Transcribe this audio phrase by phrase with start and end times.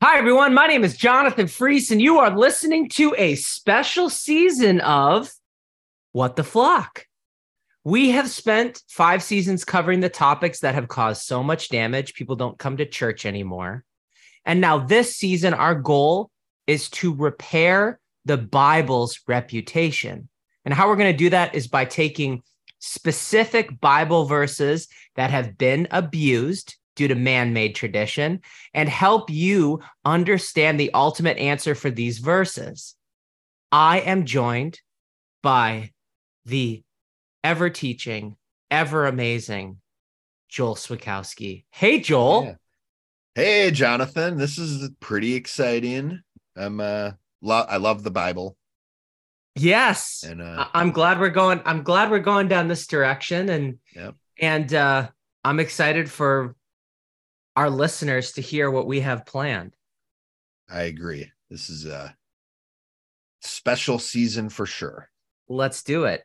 [0.00, 0.54] Hi, everyone.
[0.54, 5.28] My name is Jonathan Fries, and you are listening to a special season of
[6.12, 7.04] What the Flock.
[7.82, 12.14] We have spent five seasons covering the topics that have caused so much damage.
[12.14, 13.84] People don't come to church anymore.
[14.44, 16.30] And now, this season, our goal
[16.68, 20.28] is to repair the Bible's reputation.
[20.64, 22.44] And how we're going to do that is by taking
[22.78, 24.86] specific Bible verses
[25.16, 28.40] that have been abused due to man made tradition
[28.74, 32.96] and help you understand the ultimate answer for these verses.
[33.70, 34.80] I am joined
[35.40, 35.92] by
[36.44, 36.82] the
[37.44, 38.36] ever teaching,
[38.68, 39.78] ever amazing
[40.48, 41.64] Joel Swakowski.
[41.70, 42.44] Hey, Joel.
[42.44, 42.54] Yeah.
[43.36, 44.36] Hey, Jonathan.
[44.36, 46.20] This is pretty exciting.
[46.56, 48.56] I'm uh, lo- I love the Bible.
[49.54, 51.60] Yes, and uh, I'm glad we're going.
[51.64, 54.14] I'm glad we're going down this direction, and yep.
[54.40, 55.08] and uh,
[55.44, 56.56] I'm excited for
[57.58, 59.74] our listeners to hear what we have planned.
[60.70, 61.28] I agree.
[61.50, 62.14] This is a
[63.40, 65.10] special season for sure.
[65.48, 66.22] Let's do it.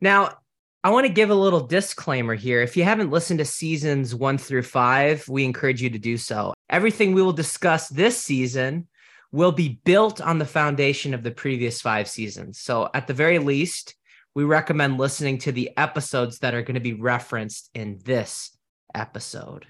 [0.00, 0.38] Now,
[0.82, 2.62] I want to give a little disclaimer here.
[2.62, 6.54] If you haven't listened to seasons one through five, we encourage you to do so.
[6.70, 8.88] Everything we will discuss this season
[9.32, 12.58] will be built on the foundation of the previous five seasons.
[12.58, 13.96] So, at the very least,
[14.34, 18.56] we recommend listening to the episodes that are going to be referenced in this
[18.94, 19.66] episode.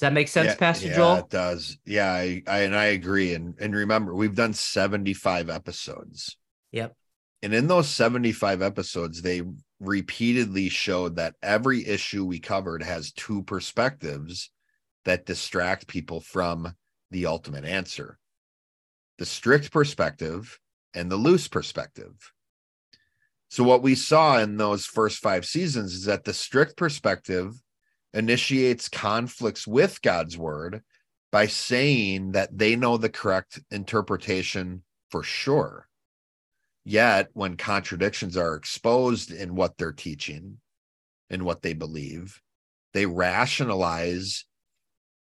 [0.00, 1.16] Does that make sense, yeah, Pastor yeah, Joel?
[1.16, 1.76] It does.
[1.84, 3.34] Yeah, I, I and I agree.
[3.34, 6.38] And and remember, we've done 75 episodes.
[6.72, 6.96] Yep.
[7.42, 9.42] And in those 75 episodes, they
[9.78, 14.50] repeatedly showed that every issue we covered has two perspectives
[15.04, 16.74] that distract people from
[17.10, 18.18] the ultimate answer
[19.18, 20.58] the strict perspective
[20.94, 22.32] and the loose perspective.
[23.50, 27.52] So, what we saw in those first five seasons is that the strict perspective
[28.14, 30.82] initiates conflicts with God's word
[31.30, 35.88] by saying that they know the correct interpretation for sure.
[36.84, 40.58] Yet, when contradictions are exposed in what they're teaching
[41.28, 42.40] and what they believe,
[42.94, 44.44] they rationalize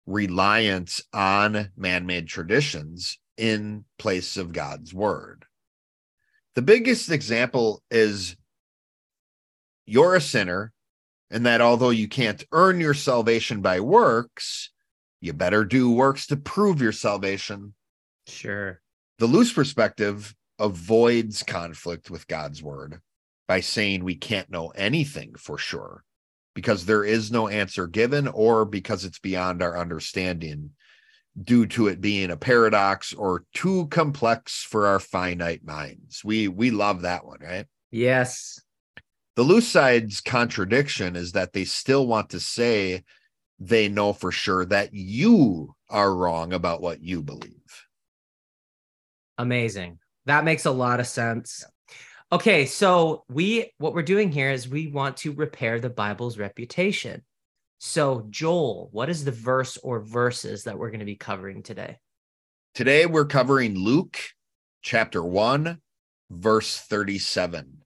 [0.07, 5.45] reliance on man made traditions in place of God's word.
[6.55, 8.37] The biggest example is
[9.85, 10.73] you're a sinner
[11.31, 14.71] and that although you can't earn your salvation by works,
[15.21, 17.75] you better do works to prove your salvation.
[18.27, 18.81] Sure.
[19.19, 23.01] The loose perspective avoids conflict with God's word
[23.49, 26.05] by saying we can't know anything for sure
[26.55, 30.71] because there is no answer given or because it's beyond our understanding
[31.43, 36.25] due to it being a paradox or too complex for our finite minds.
[36.25, 37.67] We we love that one, right?
[37.91, 38.61] Yes.
[39.37, 43.05] The loose side's contradiction is that they still want to say
[43.59, 47.53] they know for sure that you are wrong about what you believe.
[49.37, 49.99] Amazing.
[50.25, 51.65] That makes a lot of sense.
[52.33, 57.23] Okay, so we what we're doing here is we want to repair the Bible's reputation.
[57.79, 61.99] So, Joel, what is the verse or verses that we're going to be covering today?
[62.75, 64.19] Today we're covering Luke
[64.83, 65.79] chapter 1
[66.31, 67.83] verse 37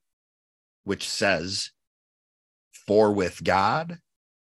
[0.84, 1.70] which says,
[2.86, 3.98] For with God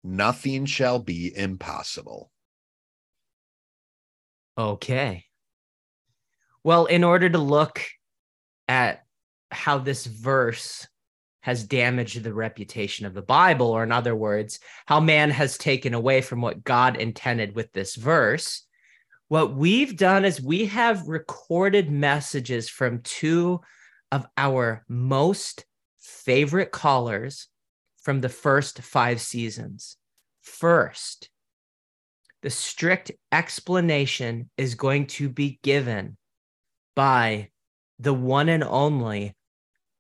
[0.05, 2.31] nothing shall be impossible.
[4.57, 5.25] Okay.
[6.65, 7.83] Well, in order to look
[8.67, 9.05] at
[9.51, 10.87] how this verse
[11.41, 15.95] has damaged the reputation of the Bible, or in other words, how man has taken
[15.95, 18.65] away from what God intended with this verse,
[19.29, 23.61] what we've done is we have recorded messages from two
[24.11, 25.65] of our most
[26.09, 27.49] favorite callers
[28.03, 29.97] from the first five seasons.
[30.43, 31.29] First,
[32.43, 36.17] the strict explanation is going to be given
[36.95, 37.51] by
[37.99, 39.35] the one and only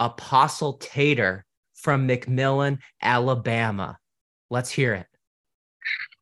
[0.00, 3.98] Apostle Tater from McMillan, Alabama.
[4.50, 5.06] Let's hear it.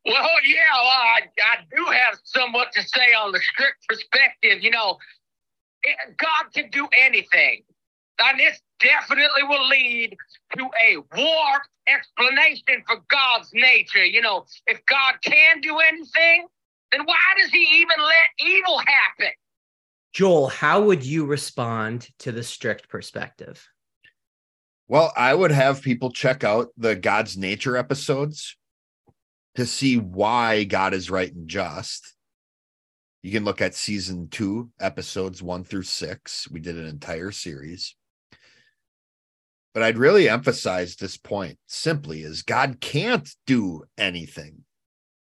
[0.05, 4.63] Well, yeah, well, I, I do have somewhat to say on the strict perspective.
[4.63, 4.97] You know,
[6.17, 7.63] God can do anything.
[8.19, 10.15] And this definitely will lead
[10.57, 14.05] to a warped explanation for God's nature.
[14.05, 16.47] You know, if God can do anything,
[16.91, 19.33] then why does he even let evil happen?
[20.13, 23.67] Joel, how would you respond to the strict perspective?
[24.87, 28.55] Well, I would have people check out the God's nature episodes
[29.55, 32.13] to see why God is right and just.
[33.21, 36.49] You can look at season two, episodes one through six.
[36.49, 37.96] We did an entire series.
[39.77, 44.63] But I'd really emphasize this point simply is God can't do anything.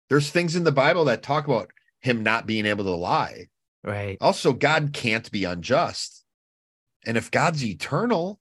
[0.10, 1.72] There's things in the Bible that talk about
[2.02, 3.48] him not being able to lie.
[3.84, 4.16] Right.
[4.22, 6.24] Also, God can't be unjust.
[7.04, 8.40] And if God's eternal,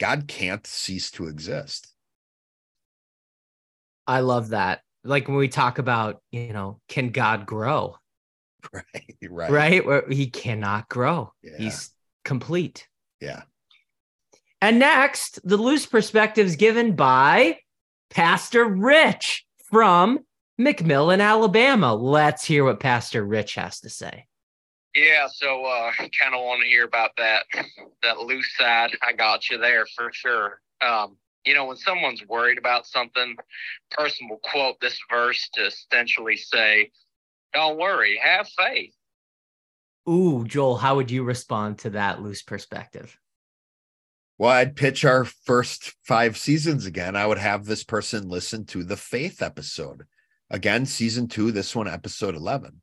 [0.00, 1.92] God can't cease to exist.
[4.06, 4.80] I love that.
[5.04, 7.96] Like when we talk about, you know, can God grow?
[8.72, 9.16] Right.
[9.28, 9.50] Right.
[9.50, 9.86] Right.
[9.86, 11.34] Where he cannot grow.
[11.42, 11.58] Yeah.
[11.58, 11.90] He's
[12.24, 12.88] complete.
[13.20, 13.42] Yeah.
[14.60, 17.58] And next, the loose perspectives given by
[18.10, 20.20] Pastor Rich from
[20.60, 21.94] McMillan, Alabama.
[21.94, 24.26] Let's hear what Pastor Rich has to say.
[24.94, 27.44] Yeah, so uh kind of want to hear about that
[28.02, 28.96] that loose side.
[29.02, 30.60] I got you there for sure.
[30.80, 33.36] Um, you know, when someone's worried about something,
[33.90, 36.90] person will quote this verse to essentially say,
[37.54, 38.94] Don't worry, have faith.
[40.08, 43.16] Ooh, Joel, how would you respond to that loose perspective?
[44.38, 47.16] Well, I'd pitch our first five seasons again.
[47.16, 50.04] I would have this person listen to the faith episode.
[50.48, 52.80] Again, season two, this one, episode 11.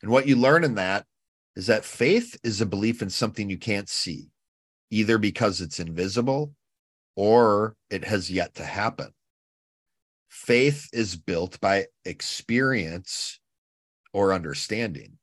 [0.00, 1.04] And what you learn in that
[1.54, 4.30] is that faith is a belief in something you can't see,
[4.90, 6.54] either because it's invisible
[7.16, 9.12] or it has yet to happen.
[10.30, 13.38] Faith is built by experience
[14.14, 15.18] or understanding.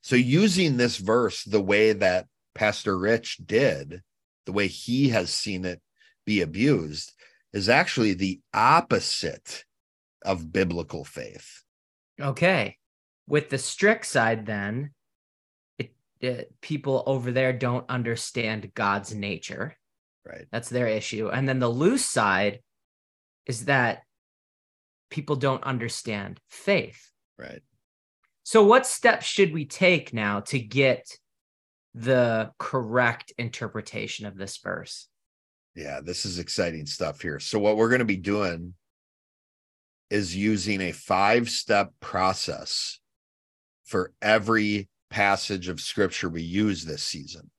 [0.00, 4.02] So, using this verse the way that Pastor Rich did,
[4.50, 5.80] the way he has seen it
[6.26, 7.12] be abused,
[7.52, 9.64] is actually the opposite
[10.24, 11.62] of biblical faith.
[12.20, 12.76] Okay.
[13.28, 14.90] With the strict side, then,
[15.78, 19.76] it, it, people over there don't understand God's nature.
[20.26, 20.46] Right.
[20.50, 21.28] That's their issue.
[21.28, 22.58] And then the loose side
[23.46, 24.02] is that
[25.12, 27.08] people don't understand faith.
[27.38, 27.62] Right.
[28.42, 31.06] So, what steps should we take now to get
[31.94, 35.08] the correct interpretation of this verse?
[35.74, 37.38] Yeah, this is exciting stuff here.
[37.38, 38.74] So, what we're going to be doing
[40.10, 42.98] is using a five step process
[43.84, 47.50] for every passage of scripture we use this season.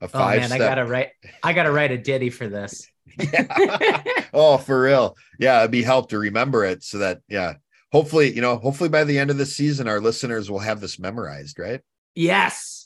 [0.00, 1.10] A Oh five man, I gotta write.
[1.42, 2.86] I gotta write a ditty for this.
[3.18, 4.02] yeah.
[4.32, 5.16] oh, for real.
[5.38, 7.54] Yeah, it'd be help to remember it so that, yeah,
[7.92, 10.98] hopefully, you know, hopefully by the end of the season, our listeners will have this
[10.98, 11.80] memorized, right?
[12.14, 12.83] yes,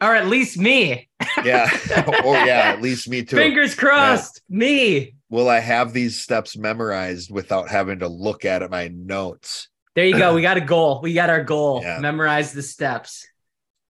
[0.00, 1.08] or at least me.
[1.44, 1.70] Yeah.
[2.06, 3.36] or, oh, yeah, at least me too.
[3.36, 4.42] Fingers crossed.
[4.48, 5.14] Me.
[5.28, 9.68] Will I have these steps memorized without having to look at my notes?
[9.94, 10.34] There you go.
[10.34, 11.00] We got a goal.
[11.02, 11.80] We got our goal.
[11.82, 11.98] Yeah.
[12.00, 13.26] Memorize the steps.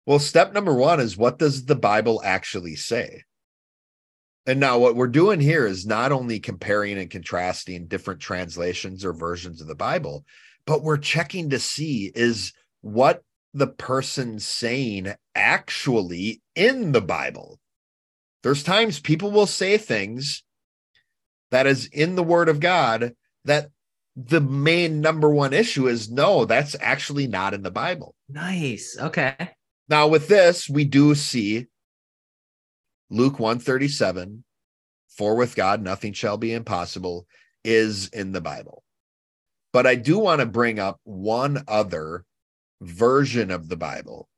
[0.07, 3.25] Well, step number one is what does the Bible actually say?
[4.47, 9.13] And now, what we're doing here is not only comparing and contrasting different translations or
[9.13, 10.25] versions of the Bible,
[10.67, 17.59] but we're checking to see is what the person saying actually in the Bible.
[18.43, 20.45] There's times people will say things
[21.51, 23.15] that is in the Word of God
[23.45, 23.71] that
[24.17, 28.15] the main number one issue is no, that's actually not in the Bible.
[28.29, 28.97] Nice.
[28.99, 29.35] Okay.
[29.89, 31.67] Now, with this, we do see
[33.11, 34.45] Luke 137,
[35.09, 37.27] for with God nothing shall be impossible,
[37.65, 38.85] is in the Bible.
[39.73, 42.25] But I do want to bring up one other
[42.81, 44.29] version of the Bible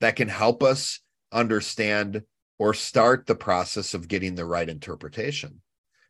[0.00, 1.00] that can help us
[1.30, 2.22] understand
[2.58, 5.60] or start the process of getting the right interpretation.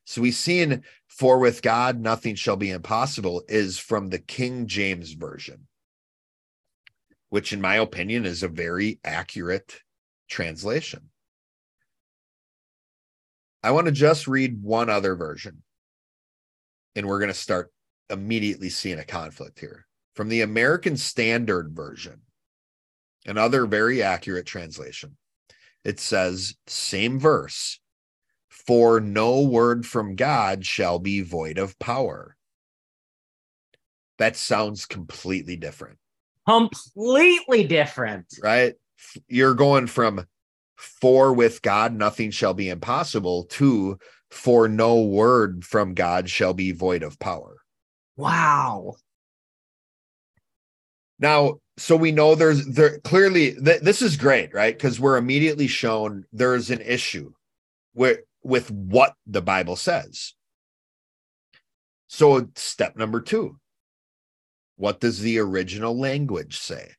[0.04, 5.12] So we've seen For with God nothing shall be impossible is from the King James
[5.12, 5.68] Version
[7.32, 9.80] which in my opinion is a very accurate
[10.28, 11.08] translation.
[13.62, 15.62] I want to just read one other version,
[16.94, 17.72] and we're going to start
[18.10, 19.86] immediately seeing a conflict here.
[20.14, 22.20] From the American Standard Version,
[23.26, 25.16] another very accurate translation,
[25.84, 27.80] it says, same verse,
[28.48, 32.36] for no word from God shall be void of power.
[34.18, 35.98] That sounds completely different
[36.46, 38.26] Completely different.
[38.42, 38.74] right?
[39.28, 40.26] You're going from
[40.76, 43.98] for with God nothing shall be impossible to
[44.30, 47.58] for no word from God shall be void of power.
[48.16, 48.94] Wow.
[51.22, 54.76] Now, so we know there's there clearly th- this is great, right?
[54.76, 57.32] Because we're immediately shown there's an issue
[57.94, 60.34] with with what the Bible says.
[62.08, 63.56] So step number two.
[64.76, 66.90] What does the original language say?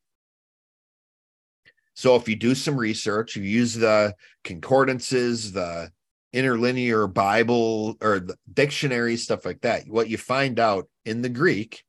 [1.93, 4.15] So if you do some research, you use the
[4.45, 5.91] concordances, the
[6.31, 9.83] interlinear Bible or the dictionary, stuff like that.
[9.87, 11.83] What you find out in the Greek,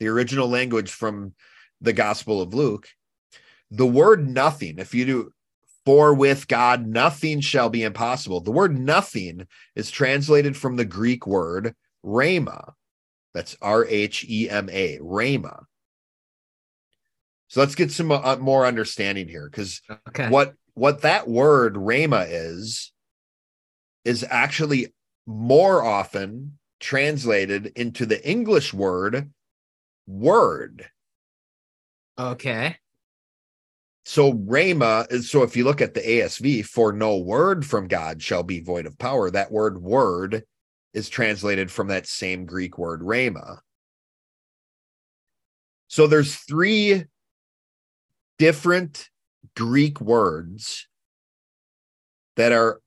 [0.00, 1.34] the original language from
[1.80, 2.88] the Gospel of Luke,
[3.70, 5.30] the word nothing, if you do
[5.84, 8.40] for with God, nothing shall be impossible.
[8.40, 9.46] The word nothing
[9.76, 11.74] is translated from the Greek word
[12.04, 12.72] rhema.
[13.34, 15.64] That's R H E M A, rhema.
[17.48, 20.28] So let's get some uh, more understanding here because Okay.
[20.28, 22.92] what what that word rhema is
[24.04, 24.94] is actually
[25.26, 29.30] more often translated into the English word
[30.06, 30.86] word.
[32.18, 32.76] Okay.
[34.04, 38.22] So Rhema is so if you look at the ASV, for no word from God
[38.22, 39.30] shall be void of power.
[39.30, 40.44] That word word
[40.92, 43.58] is translated from that same Greek word rhema.
[45.88, 47.04] So there's three
[48.38, 49.08] different
[49.56, 50.86] Greek words
[52.36, 52.80] that are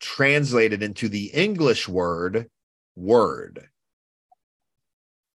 [0.00, 2.48] translated into the English word
[2.96, 3.68] word.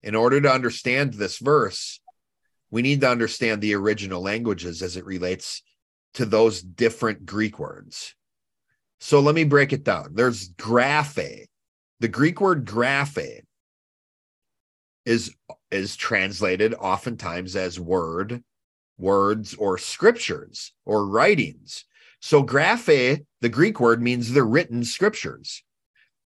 [0.06, 2.00] In order to understand this verse,
[2.70, 5.64] we need to understand the original languages as it relates
[6.14, 8.14] to those different Greek words.
[9.00, 10.12] So let me break it down.
[10.14, 11.48] There's graphe.
[12.02, 13.42] The Greek word graphe
[15.06, 15.36] is
[15.72, 18.44] is translated oftentimes as word,
[19.00, 21.86] words, or scriptures or writings.
[22.20, 25.64] So graphe, the Greek word means the written scriptures.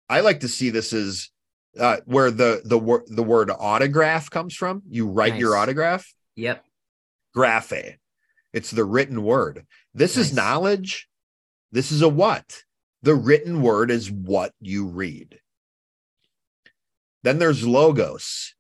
[0.09, 1.31] I like to see this as
[1.79, 4.83] uh, where the the word the word autograph comes from.
[4.89, 6.65] You write your autograph Yep.
[7.35, 7.97] graphe.
[8.53, 9.67] It's the written word.
[9.95, 11.09] This is knowledge.
[11.73, 12.63] This is a what?
[13.03, 15.41] The written word is what you read.
[17.23, 18.55] Then there's logos,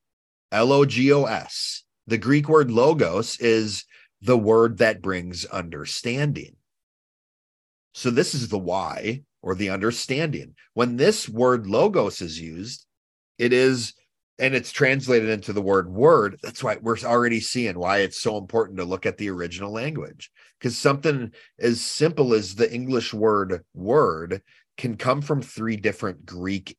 [0.53, 1.85] L O G O S.
[2.07, 3.85] The Greek word logos is
[4.21, 6.57] the word that brings understanding.
[7.95, 10.55] So this is the why or the understanding.
[10.75, 12.87] When this word logos is used,
[13.39, 13.95] it is
[14.39, 16.39] and it's translated into the word word.
[16.43, 20.31] That's why we're already seeing why it's so important to look at the original language.
[20.59, 24.43] Because something as simple as the English word word
[24.77, 26.77] can come from three different Greek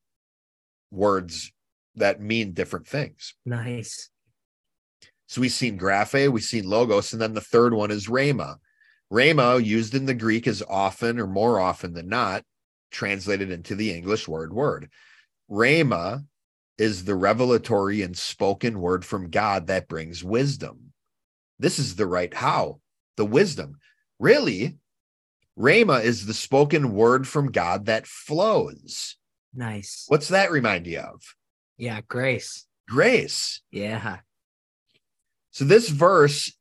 [0.91, 1.51] words
[1.95, 3.33] that mean different things.
[3.45, 4.09] Nice.
[5.27, 8.57] So we've seen graphe, we've seen logos, and then the third one is rhema.
[9.11, 12.43] Rhema, used in the Greek, is often or more often than not
[12.91, 14.89] translated into the English word word.
[15.49, 16.25] Rhema
[16.77, 20.93] is the revelatory and spoken word from God that brings wisdom.
[21.59, 22.79] This is the right how,
[23.15, 23.79] the wisdom.
[24.19, 24.77] Really,
[25.57, 29.15] Rhema is the spoken word from God that flows.
[29.53, 30.05] Nice.
[30.07, 31.21] What's that remind you of?
[31.77, 32.01] Yeah.
[32.07, 32.65] Grace.
[32.87, 33.61] Grace.
[33.71, 34.17] Yeah.
[35.51, 36.55] So this verse,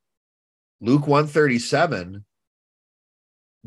[0.80, 2.24] Luke 137,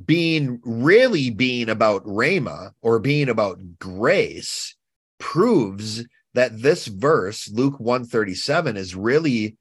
[0.03, 4.75] being really being about Rhema or being about grace,
[5.19, 6.03] proves
[6.39, 9.57] that this verse, Luke 137, is really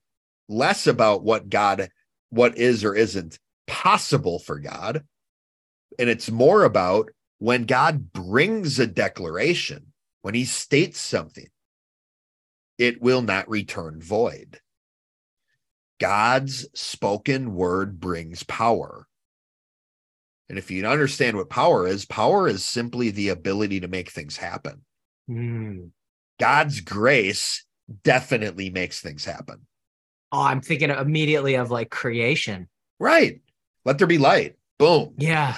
[0.49, 1.89] less about what God,
[2.31, 5.05] what is or isn't possible for God.
[5.99, 9.93] And it's more about when God brings a declaration,
[10.23, 11.49] when he states something,
[12.79, 14.61] it will not return void.
[15.99, 19.09] God's spoken word brings power.
[20.49, 24.37] And if you understand what power is, power is simply the ability to make things
[24.37, 24.85] happen.
[25.27, 25.87] Hmm.
[26.39, 27.65] God's grace
[28.05, 29.67] definitely makes things happen.
[30.31, 32.69] Oh, I'm thinking immediately of like creation.
[32.99, 33.41] Right.
[33.85, 34.57] Let there be light.
[34.79, 35.15] Boom.
[35.19, 35.57] Yeah.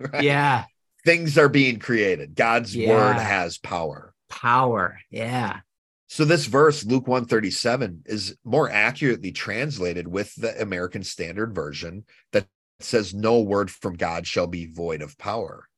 [0.00, 0.22] Right?
[0.22, 0.64] Yeah.
[1.04, 2.34] Things are being created.
[2.34, 4.14] God's word has power.
[4.28, 5.00] Power.
[5.10, 5.60] Yeah.
[6.06, 12.46] So this verse, Luke 137, is more accurately translated with the American Standard Version that
[12.80, 15.68] says, No word from God shall be void of power.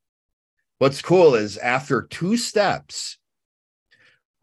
[0.79, 3.19] What's cool is after two steps,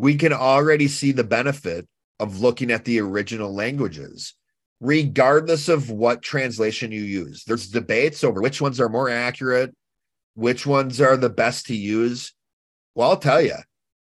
[0.01, 1.87] we can already see the benefit
[2.19, 4.33] of looking at the original languages,
[4.79, 7.43] regardless of what translation you use.
[7.43, 9.75] There's debates over which ones are more accurate,
[10.33, 12.33] which ones are the best to use.
[12.95, 13.57] Well, I'll tell you,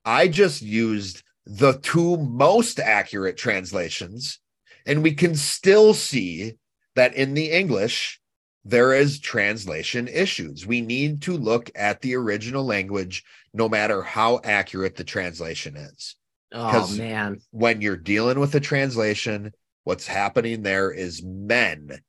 [0.04, 4.38] I just used the two most accurate translations,
[4.86, 6.52] and we can still see
[6.94, 8.20] that in the English,
[8.64, 10.64] there is translation issues.
[10.64, 13.24] We need to look at the original language,
[13.58, 16.14] no matter how accurate the translation is.
[16.52, 17.40] Oh man.
[17.50, 19.52] When you're dealing with a translation,
[19.84, 22.00] what's happening there is men,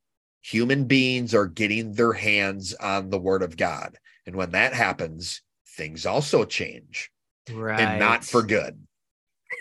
[0.42, 3.98] human beings, are getting their hands on the word of God.
[4.26, 5.42] And when that happens,
[5.76, 7.12] things also change
[7.52, 7.80] Right.
[7.80, 8.86] and not for good.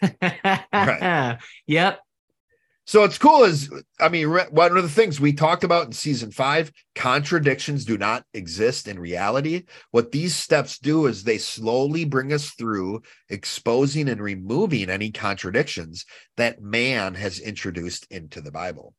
[0.22, 1.38] right.
[1.66, 2.00] Yep.
[2.88, 6.30] So it's cool is I mean, one of the things we talked about in season
[6.30, 9.64] five contradictions do not exist in reality.
[9.90, 16.06] What these steps do is they slowly bring us through exposing and removing any contradictions
[16.38, 18.94] that man has introduced into the Bible.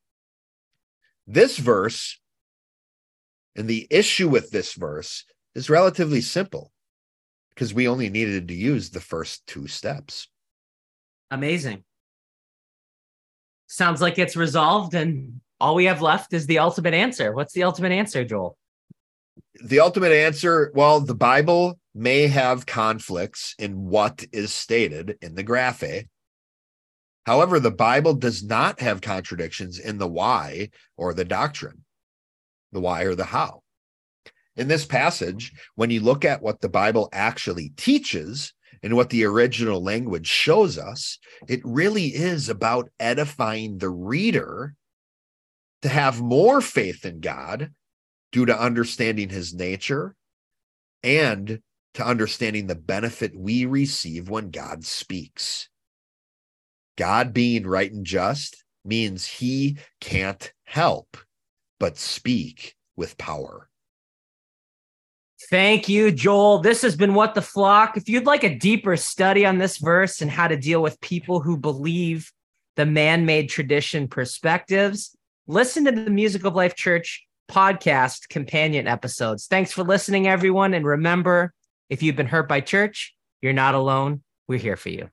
[1.25, 2.19] This verse
[3.55, 6.71] and the issue with this verse is relatively simple
[7.55, 10.27] because we only needed to use the first two steps.
[11.31, 11.83] Amazing.
[13.71, 17.33] Sounds like it's resolved and all we have left is the ultimate answer.
[17.33, 18.57] What's the ultimate answer, Joel?
[19.63, 25.43] The ultimate answer, well, the Bible may have conflicts in what is stated in the
[25.43, 26.07] graphe.
[27.27, 31.85] However, the Bible does not have contradictions in the why or the doctrine,
[32.71, 33.61] the why or the how.
[34.55, 39.25] In this passage, when you look at what the Bible actually teaches and what the
[39.25, 44.75] original language shows us, it really is about edifying the reader
[45.81, 47.71] to have more faith in God
[48.31, 50.15] due to understanding his nature
[51.03, 51.59] and
[51.95, 55.69] to understanding the benefit we receive when God speaks.
[56.97, 61.17] God being right and just means he can't help
[61.79, 63.68] but speak with power.
[65.49, 66.59] Thank you, Joel.
[66.59, 67.97] This has been What the Flock.
[67.97, 71.39] If you'd like a deeper study on this verse and how to deal with people
[71.39, 72.31] who believe
[72.75, 75.15] the man made tradition perspectives,
[75.47, 79.47] listen to the Music of Life Church podcast companion episodes.
[79.47, 80.75] Thanks for listening, everyone.
[80.75, 81.51] And remember,
[81.89, 84.21] if you've been hurt by church, you're not alone.
[84.47, 85.09] We're here for you.